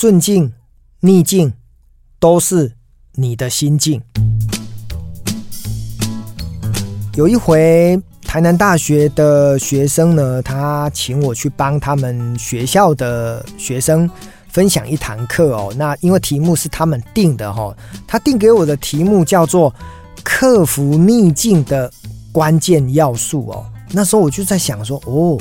[0.00, 0.52] 顺境、
[1.00, 1.52] 逆境
[2.20, 2.72] 都是
[3.14, 4.00] 你的心境。
[7.16, 14.08] 有一回，台南大学的学生呢，他请我去帮他们学校的学生
[14.46, 15.74] 分享一堂课哦。
[15.76, 17.76] 那因为题目是他们定的哈，
[18.06, 19.74] 他定给我的题目叫做
[20.22, 21.92] “克服逆境的
[22.30, 23.66] 关键要素”哦。
[23.90, 25.36] 那时候我就在想说，哦。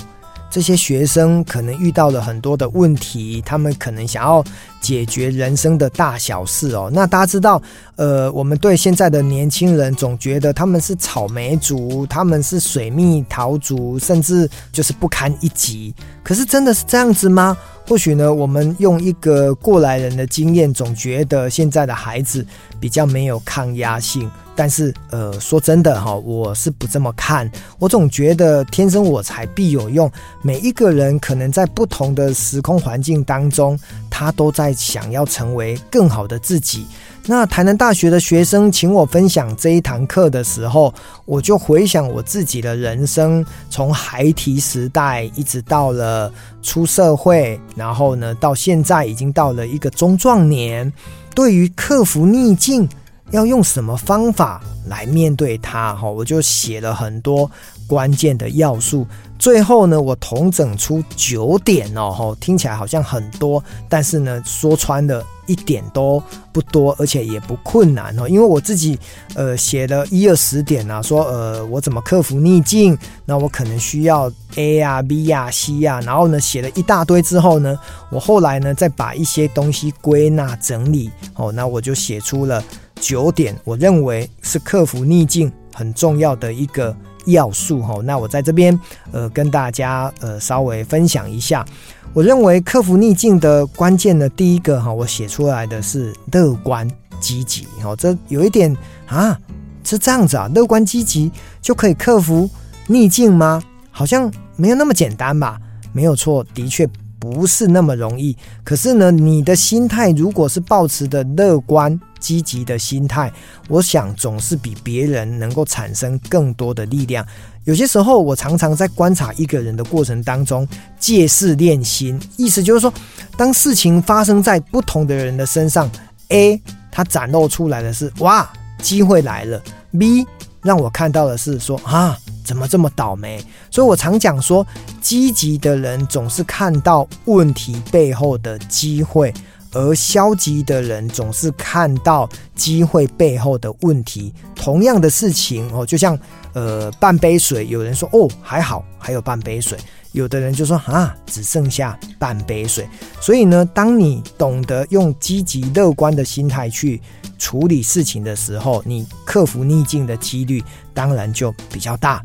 [0.49, 4.43] 这些学生可能遇到了很多的问题，他们可能想要
[4.81, 6.89] 解决人生的大小事哦。
[6.93, 7.61] 那大家知道，
[7.95, 15.93] 呃，我们对现在的年轻人总觉得他们是草莓族，他们是水蜜桃族，甚至就是不堪一击。
[16.23, 17.57] 可是真的是这样子吗？
[17.87, 22.45] 或许呢，我们用一个过来人的经验，总觉得现在的孩子
[22.81, 24.29] 比较没有抗压性。
[24.53, 27.49] 但是，呃，说真的哈，我是不这么看。
[27.77, 30.11] 我总觉得天生我材必有用。
[30.41, 33.79] 每一个人可能在不同的时空环境当中，
[34.17, 36.87] 他都在想要成为更好的自己。
[37.27, 40.91] 那台南大学的学生请我分享这一堂课的时候，
[41.25, 50.91] 我就回想我自己的人生，从孩提时代一直到了出社会，然后呢，到现在已经到了一个中壮年，
[51.35, 52.89] 对于克服逆境。
[53.31, 55.93] 要用什么方法来面对它？
[55.93, 57.51] 哈，我就写了很多
[57.85, 59.05] 关键的要素。
[59.39, 66.21] 最后呢，我统整出九点哦，哈，听起来好像很多，但是呢，说穿了一点都
[66.51, 68.27] 不多，而且也不困难哦。
[68.27, 68.97] 因为我自己
[69.35, 77.77] 呃写了一二十点啊，说呃我怎么克服逆境，那我可能需要 A 呀、B 呀、C 呀，然后呢写了一大堆之后呢，
[78.09, 82.63] 我后来呢再把一些东西归纳整理哦，那我就写出了。
[82.99, 86.95] 九点，我认为是克服逆境很重要的一个
[87.27, 87.99] 要素哈。
[88.03, 88.77] 那我在这边
[89.11, 91.65] 呃跟大家呃稍微分享一下，
[92.13, 96.89] 我认为克服逆境的关键呢，第一个哈，我写出来的是乐观
[97.19, 97.95] 积极哈。
[97.95, 98.75] 这有一点
[99.07, 99.39] 啊，
[99.83, 102.49] 是这样子啊，乐观积极就可以克服
[102.87, 103.61] 逆境吗？
[103.91, 105.59] 好像没有那么简单吧？
[105.93, 106.87] 没有错，的确。
[107.19, 113.31] 不是那么容易，可是呢，你的心态如果是保持的乐观积极的心态，
[113.67, 117.25] 我想总是比别人能够产生更多的力量。
[117.63, 120.67] 有些时候，我常常在观察一个人的过程当中，
[120.99, 122.93] 借势练心，意思就是说，
[123.35, 125.89] 当事情发生在不同的人的身上
[126.29, 126.61] ，A
[126.91, 128.47] 他展露出来的是哇，
[128.81, 129.61] 机会来了
[129.93, 130.25] ；B
[130.61, 132.17] 让我看到的是说啊。
[132.47, 133.43] 怎么这么倒霉？
[133.69, 134.65] 所以我常讲说，
[135.01, 139.33] 积极的人总是看到问题背后的机会，
[139.73, 144.33] 而消极的人总是看到机会背后的问题。
[144.55, 146.17] 同样的事情哦，就像
[146.53, 149.77] 呃半杯水，有人说哦还好，还有半杯水；
[150.13, 152.87] 有的人就说啊只剩下半杯水。
[153.19, 157.01] 所以呢，当你懂得用积极乐观的心态去
[157.37, 160.63] 处理事情的时候，你克服逆境的几率
[160.93, 162.23] 当然就比较大。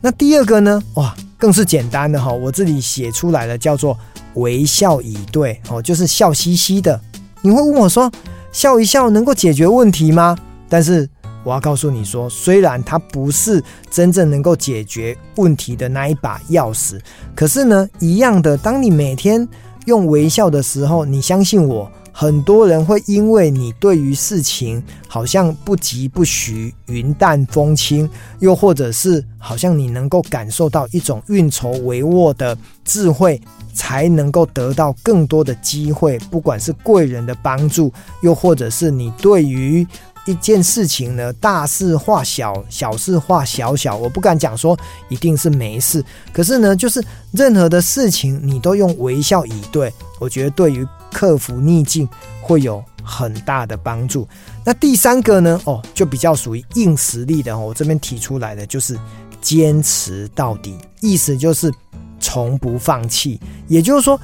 [0.00, 0.82] 那第二个呢？
[0.94, 3.98] 哇，更是简单的哈，我这里写出来了，叫做
[4.34, 6.98] 微笑以对哦，就是笑嘻嘻的。
[7.42, 8.10] 你会问我说，
[8.50, 10.36] 笑一笑能够解决问题吗？
[10.68, 11.08] 但是
[11.44, 16.98] 我要告诉你说，虽然它不是真正能够解决问题的那一把钥匙，
[17.34, 19.46] 可是呢，一样的，当你每天
[19.84, 21.90] 用微笑的时候，你相信我。
[22.20, 28.06] 很多人会因为你对于事情好像不疾不徐、云淡风轻，
[28.40, 32.54] 又或者是好像你能够感受到一种运筹帷幄的
[32.84, 33.40] 智慧，
[33.72, 39.86] 才能够得到更多的机会，不管是贵人的帮助，又或者是你对于。
[40.26, 43.96] 一件事情呢，大事化小，小事化小小。
[43.96, 44.78] 我不敢讲说
[45.08, 52.08] 一定是没事，可是呢，就是任何的事情你都用微笑以对，我觉得对于克服逆境
[52.40, 54.28] 会有很大的帮助。
[54.64, 58.96] 那第三个呢，哦，就比较属于硬实力的，我这边提出来的就是
[59.40, 61.72] 坚持到底，意思就是
[62.20, 63.40] 从不放弃。
[63.66, 64.20] 也就是说，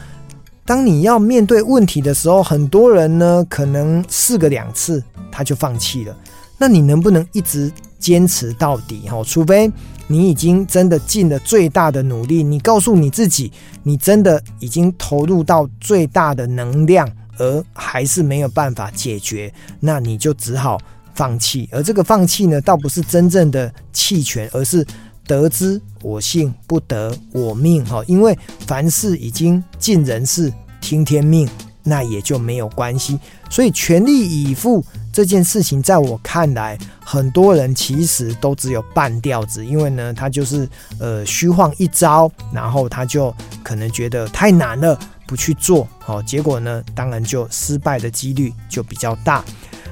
[0.65, 5.03] 当你要面对问题的时候，很多人呢可能试个两次。
[5.29, 6.17] 他就放弃了，
[6.57, 9.07] 那你能不能一直坚持到底？
[9.07, 9.71] 哈，除非
[10.07, 17.09] 你已经真的尽了最大的努力，你告诉你自己，你真的已经投入到最大的能量，
[17.39, 20.81] 而还是没有办法解决，那你就只好
[21.15, 21.69] 放弃。
[21.73, 24.87] 而这个放弃呢，倒不是真正的弃权，而是
[25.27, 27.85] 得之我幸，不得我命。
[27.85, 31.49] 哈，因为凡事已经尽人事，听天命。
[31.89, 33.17] 那也就没有关系，
[33.49, 34.11] 所以全力
[34.43, 34.85] 以赴
[35.17, 40.69] 这件事情，在我看来，很多人其实都只有半吊子，因为呢，他就是
[41.01, 49.43] 呃虚晃一招，然后他就可能觉得太难了，不去做，哦，结果呢，当然就失败的几率就比较大。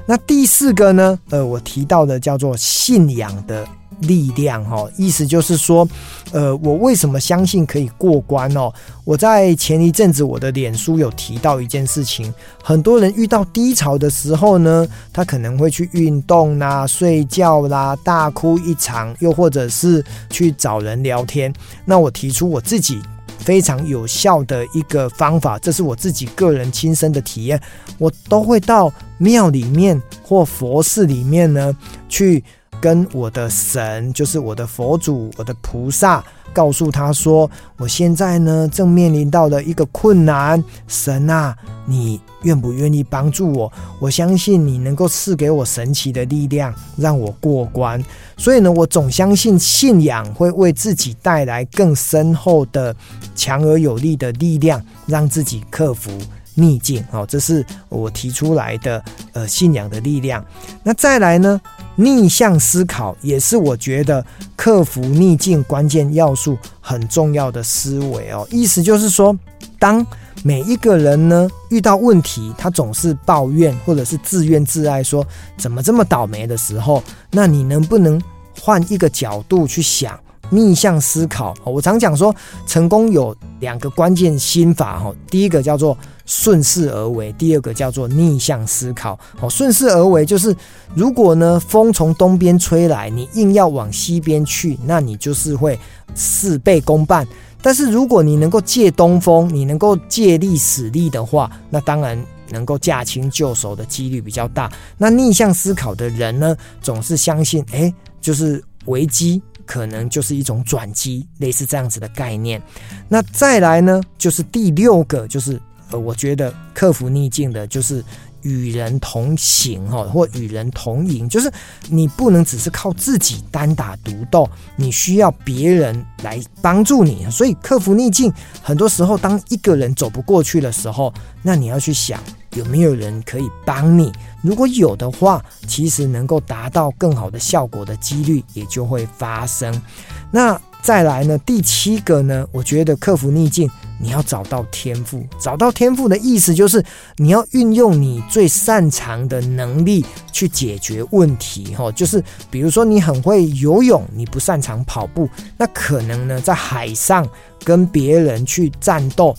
[0.05, 3.67] 那第四个呢，呃，我提到的叫做信仰的
[4.05, 5.87] 力量，哈，意思就是说，
[6.33, 8.73] 呃，我为什么相信可以过关哦？
[9.05, 21.53] 我在前一阵子我的脸书有提到一件事情，很多人遇到低潮的时候呢，他可能会去运动啦、睡觉啦、大哭一场，又或者是去找人聊天。
[21.85, 23.03] 那我提出我自己
[23.39, 27.61] 非常有效的一个方法，这是我自己个人亲身的体验，
[27.99, 31.77] 我都会到庙里面或佛寺里面呢
[32.09, 32.43] 去。
[32.85, 36.23] 跟我的神，就是我的佛祖、我的菩萨，
[36.53, 43.73] 告诉他说，我现在呢正面临到了一个困难，神啊，你愿不愿意帮助我？
[43.99, 48.05] 我相信你能够赐给我神奇的力量，让我过关。
[48.37, 52.95] 所以呢，我总相信信仰会为自己带来更深厚的、
[53.35, 56.11] 强而有力的力量，让自己克服
[56.55, 57.05] 逆境。
[57.11, 59.03] 好，这是我提出来的
[59.33, 60.45] 呃信仰的力量。
[60.83, 61.61] 那再来呢？
[61.97, 64.25] 逆向思考也是我觉得
[64.57, 68.45] 克服逆境关键要素很重要的思维哦。
[68.51, 69.37] 意思就是说，
[69.79, 70.05] 当
[70.43, 75.25] 每一个人呢遇到问题，他总是抱怨或者是自怨自艾，说
[75.57, 78.21] 怎么这么倒霉的时候，那你能不能
[78.61, 80.19] 换一个角度去想？
[80.51, 82.35] 逆向思考，我常讲说，
[82.67, 85.13] 成功有两个关键心法哈。
[85.29, 85.97] 第一个叫做
[86.27, 89.19] 顺势而为，第二个叫做逆向思考。
[89.39, 90.55] 好，顺势而为就是，
[90.95, 95.79] 如果呢风从东边吹来，你硬要往西边去，那你就是会
[96.15, 97.27] 事倍功半。
[97.61, 104.71] 但是如果你能够借东风，你能够借力使力的话，那当然能够驾轻就熟的几率比较大。
[104.99, 109.43] 那逆向思考的人呢，总是相信，哎，就是危机。
[109.65, 112.61] 可能就是一种转机，类似这样子的概念。
[113.09, 118.05] 那再来呢，就是第六个，就是呃，我觉得克服逆境的，就是
[118.45, 121.53] 与人同行哈，或与人同赢，就是
[121.89, 127.29] 你不能只是靠自己单打独斗，你需要别人来帮助你。
[127.31, 128.33] 所以克服逆境，
[128.63, 131.13] 很多时候当一个人走不过去的时候，
[131.43, 132.23] 那你要去想。
[132.55, 134.13] 有没有人可以帮你？
[134.41, 139.83] 如果有的话，其实能够达到更好的效果的几率也就会发生。
[140.31, 141.37] 那再来呢？
[141.39, 142.47] 第七个呢？
[142.53, 143.69] 我觉得克服逆境，
[144.05, 145.25] 你要找到天赋。
[145.41, 146.85] 找到天赋的意思就是
[147.17, 151.75] 你要运用你最擅长的能力去解决问题。
[151.75, 157.27] 哈，就是比如说你很会游泳，你不擅长跑步，那可能呢在海上
[157.65, 159.35] 跟别人去战斗。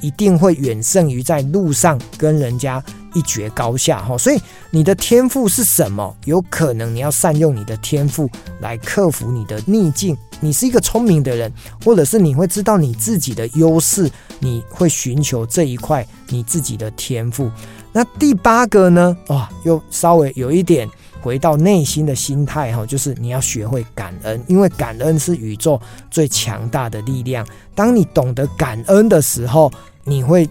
[0.00, 2.82] 一定会远胜于在路上跟人家
[3.14, 4.40] 一决高下哈，所以
[4.70, 6.14] 你的天赋是什么？
[6.24, 8.28] 有可能你要善用你的天赋
[8.60, 10.16] 来克服你的逆境。
[10.40, 11.52] 你是一个聪明的人，
[11.84, 14.08] 或者是你会知道你自己的优势，
[14.38, 17.50] 你会寻求这一块你自己的天赋。
[17.92, 19.16] 那第八个呢？
[19.28, 20.88] 哇，又稍微有一点。
[21.20, 25.78] 回到内心的心态哈，就是你要学会感恩，因为感恩是宇宙
[26.08, 27.44] 最强大的力量。
[27.74, 29.70] 当你懂得感恩的时候，
[30.04, 30.48] 你会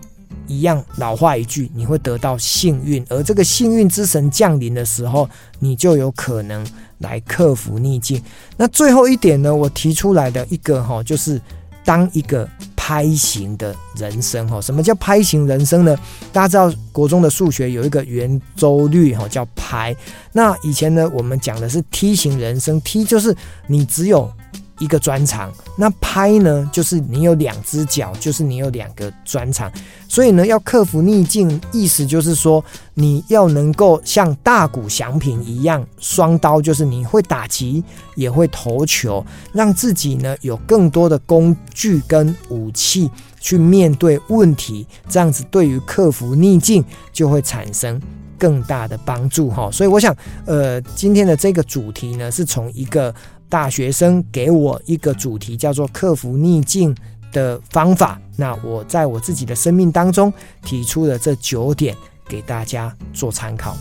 [0.47, 5.29] 一样老话一句，你会得到幸运，而这个幸运之神降临的时候，
[5.59, 6.65] 你就有可能
[6.99, 8.21] 来克服逆境。
[8.57, 11.41] 那最后一点呢，我提出来的一个哈，就是
[11.83, 12.47] 当一个。
[12.89, 15.93] 拍型的人生哈，什么叫拍型人生呢？
[16.31, 19.93] 大家知道国中的数学有一个圆周率哈，叫拍。
[20.31, 23.35] 那以前呢，我们讲的是梯形人生梯就是
[23.67, 24.31] 你只有。
[24.79, 29.71] 一个专长，那拍呢，就是你有两只脚，就是你有两个专长，
[30.07, 37.83] 所以呢，要克服逆境，意思就是说，你要能够像大谷翔平一样，双刀，就是你会打击，
[38.15, 47.99] 也会投球，让自己呢有更多的工具跟武器去面对问题，这样子对于克服逆境就会产生
[48.37, 49.71] 更大的帮助哈。
[49.71, 50.15] 所以我想，
[50.45, 53.11] 呃，今天的这个主题呢，是从一个。
[53.49, 56.95] 大学生给我一个主题，叫做克服逆境
[57.31, 58.19] 的方法。
[58.35, 60.31] 那我在我自己的生命当中
[60.63, 61.95] 提出了这九点，
[62.27, 63.75] 给大家做参考。